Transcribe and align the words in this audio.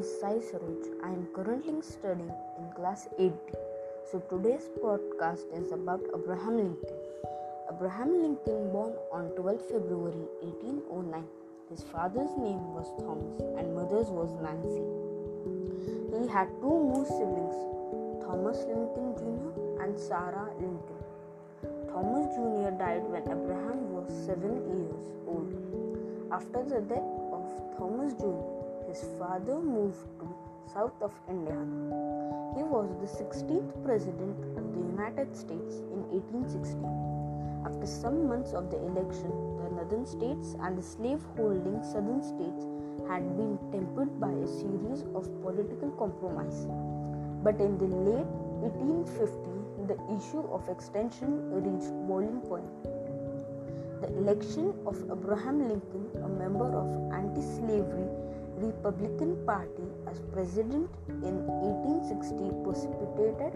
is 0.00 0.20
Sai 0.20 0.40
Saroj. 0.40 0.88
I 1.04 1.08
am 1.08 1.26
currently 1.34 1.82
studying 1.82 2.32
in 2.58 2.72
class 2.74 3.06
8D. 3.20 3.54
So 4.10 4.20
today's 4.30 4.70
podcast 4.82 5.44
is 5.52 5.70
about 5.70 6.00
Abraham 6.16 6.56
Lincoln. 6.56 6.96
Abraham 7.70 8.22
Lincoln 8.22 8.72
born 8.72 8.94
on 9.12 9.28
12 9.36 9.60
February 9.68 10.24
1809. 10.40 11.24
His 11.68 11.82
father's 11.92 12.32
name 12.38 12.72
was 12.72 12.88
Thomas 13.04 13.36
and 13.58 13.74
mother's 13.76 14.08
was 14.08 14.32
Nancy. 14.40 14.86
He 16.16 16.32
had 16.32 16.48
two 16.64 16.76
more 16.88 17.04
siblings, 17.04 17.58
Thomas 18.24 18.64
Lincoln 18.64 19.12
Jr. 19.20 19.84
and 19.84 19.98
Sarah 19.98 20.48
Lincoln. 20.56 21.02
Thomas 21.92 22.24
Jr. 22.32 22.72
died 22.80 23.04
when 23.12 23.28
Abraham 23.28 23.92
was 23.92 24.08
7 24.24 24.40
years 24.72 25.06
old. 25.28 25.52
After 26.32 26.64
the 26.64 26.80
death 26.80 27.21
Thomas 27.76 28.14
Jr., 28.14 28.88
his 28.88 29.04
father 29.18 29.58
moved 29.60 30.04
to 30.20 30.28
south 30.72 31.00
of 31.00 31.12
India. 31.28 31.58
He 32.56 32.62
was 32.62 32.88
the 33.00 33.10
16th 33.24 33.84
president 33.84 34.36
of 34.58 34.72
the 34.74 34.80
United 34.80 35.36
States 35.36 35.76
in 35.92 36.04
1860. 36.12 36.78
After 37.64 37.86
some 37.86 38.28
months 38.28 38.52
of 38.52 38.70
the 38.70 38.78
election, 38.78 39.30
the 39.62 39.70
northern 39.70 40.04
states 40.04 40.56
and 40.60 40.76
the 40.76 40.82
slave-holding 40.82 41.82
southern 41.82 42.22
states 42.22 42.66
had 43.08 43.36
been 43.36 43.58
tempered 43.70 44.20
by 44.20 44.30
a 44.30 44.46
series 44.46 45.02
of 45.14 45.30
political 45.42 45.90
compromise. 45.92 46.66
But 47.42 47.60
in 47.60 47.78
the 47.78 47.86
late 47.86 48.32
1850, 48.62 49.86
the 49.86 49.98
issue 50.16 50.46
of 50.52 50.68
extension 50.68 51.50
reached 51.50 51.90
boiling 52.06 52.40
point. 52.42 52.70
The 54.02 54.10
election 54.18 54.74
of 54.84 54.98
Abraham 55.12 55.68
Lincoln, 55.68 56.10
a 56.24 56.28
member 56.28 56.66
of 56.66 57.12
anti-slavery 57.14 58.08
Republican 58.56 59.36
Party 59.46 59.86
as 60.10 60.20
president 60.32 60.90
in 61.08 61.46
1860 61.46 62.50
precipitated 62.64 63.52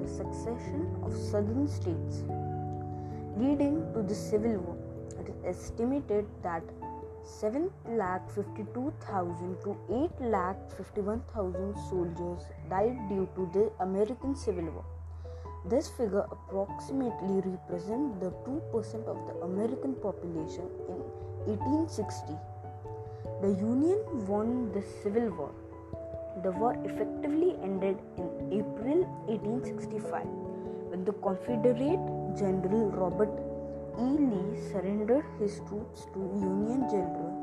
the 0.00 0.06
succession 0.06 0.94
of 1.02 1.12
southern 1.16 1.66
states, 1.66 2.22
leading 3.36 3.92
to 3.92 4.02
the 4.04 4.14
Civil 4.14 4.58
War. 4.58 4.76
It 5.18 5.28
is 5.28 5.34
estimated 5.44 6.24
that 6.44 6.62
7,52,000 7.24 9.60
to 9.64 9.76
8,51,000 9.90 11.76
soldiers 11.90 12.44
died 12.68 12.96
due 13.08 13.28
to 13.34 13.50
the 13.52 13.72
American 13.80 14.36
Civil 14.36 14.70
War. 14.70 14.84
This 15.66 15.88
figure 15.90 16.24
approximately 16.32 17.42
represents 17.44 18.18
the 18.18 18.30
2% 18.48 19.04
of 19.04 19.18
the 19.28 19.34
American 19.44 19.94
population 19.94 20.64
in 20.88 20.96
1860. 21.44 22.32
The 23.42 23.48
Union 23.60 23.98
won 24.26 24.72
the 24.72 24.80
Civil 25.02 25.28
War. 25.36 25.52
The 26.42 26.52
war 26.52 26.74
effectively 26.84 27.58
ended 27.62 27.98
in 28.16 28.30
April 28.50 29.04
1865 29.28 30.24
when 30.88 31.04
the 31.04 31.12
Confederate 31.20 32.00
General 32.38 32.88
Robert 32.96 33.34
E. 33.98 34.16
Lee 34.16 34.56
surrendered 34.72 35.26
his 35.38 35.60
troops 35.68 36.06
to 36.14 36.20
Union 36.40 36.88
General 36.88 37.40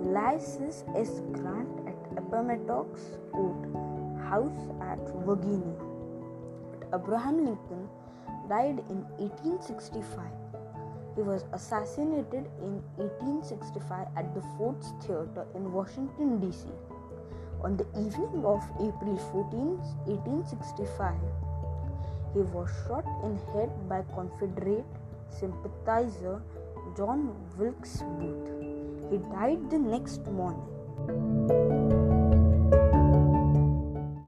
Ulysses 0.00 0.84
S. 0.96 1.20
Grant 1.32 1.68
at 1.86 2.16
Appomattox 2.16 3.18
Court 3.32 3.68
House 4.30 4.64
at 4.80 4.98
Virginia. 5.26 5.89
Abraham 6.94 7.44
Lincoln 7.44 7.88
died 8.48 8.82
in 8.88 9.04
1865 9.18 10.40
he 11.16 11.22
was 11.22 11.44
assassinated 11.52 12.46
in 12.62 12.80
1865 12.96 14.06
at 14.16 14.34
the 14.34 14.42
Ford's 14.56 14.92
Theater 15.02 15.46
in 15.54 15.72
Washington, 15.72 16.38
D.C. 16.40 16.68
On 17.62 17.76
the 17.76 17.86
evening 17.98 18.44
of 18.44 18.62
April 18.80 19.16
14, 19.32 19.76
1865, 20.06 21.14
he 22.32 22.40
was 22.40 22.70
shot 22.86 23.04
in 23.24 23.36
the 23.36 23.44
head 23.52 23.88
by 23.88 24.02
Confederate 24.14 24.86
sympathizer 25.28 26.40
John 26.96 27.34
Wilkes 27.58 28.02
Booth. 28.18 29.10
He 29.10 29.18
died 29.34 29.68
the 29.68 29.78
next 29.78 30.24
morning. 30.26 31.89